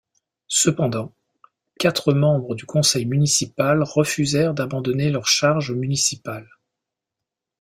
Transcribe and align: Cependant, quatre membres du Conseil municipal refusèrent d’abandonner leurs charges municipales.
Cependant, 0.47 1.13
quatre 1.77 2.11
membres 2.11 2.55
du 2.55 2.65
Conseil 2.65 3.05
municipal 3.05 3.83
refusèrent 3.83 4.55
d’abandonner 4.55 5.11
leurs 5.11 5.27
charges 5.27 5.71
municipales. 5.73 6.49